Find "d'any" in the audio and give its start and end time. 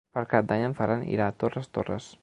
0.51-0.63